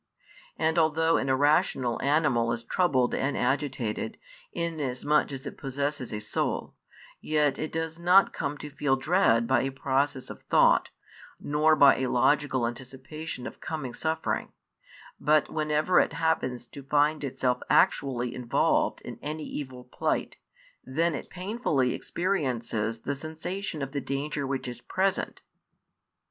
And 0.57 0.79
although 0.79 1.17
an 1.17 1.29
irrational 1.29 2.01
animal 2.01 2.51
is 2.53 2.63
troubled 2.63 3.13
and 3.13 3.37
agitated, 3.37 4.17
inasmuch 4.51 5.31
as 5.31 5.45
it 5.45 5.59
possesses 5.59 6.11
a 6.11 6.19
soul, 6.19 6.73
yet 7.19 7.59
it 7.59 7.71
does 7.71 7.99
not 7.99 8.33
come 8.33 8.57
to 8.57 8.71
feel 8.71 8.95
dread 8.95 9.45
by 9.45 9.61
a 9.61 9.69
process 9.69 10.31
of 10.31 10.41
thought, 10.41 10.89
nor 11.39 11.75
by 11.75 11.97
a 11.99 12.07
logical 12.07 12.65
anticipation 12.65 13.45
of 13.45 13.59
coming 13.61 13.93
suffering, 13.93 14.51
but 15.19 15.51
whenever 15.53 15.99
it 15.99 16.13
happens 16.13 16.65
to 16.65 16.81
find 16.81 17.23
itself 17.23 17.61
actually 17.69 18.33
involved 18.33 19.01
in 19.01 19.19
any 19.21 19.43
evil 19.45 19.83
plight, 19.83 20.37
then 20.83 21.13
it 21.13 21.29
painfully 21.29 21.93
experiences 21.93 23.01
the 23.01 23.13
sensation 23.13 23.83
of 23.83 23.91
the 23.91 24.01
danger 24.01 24.47
which 24.47 24.67
is 24.67 24.81
present. 24.81 25.43